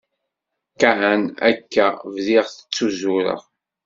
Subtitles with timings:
[0.79, 3.41] Kan akka, bdiɣ ttuzureɣ.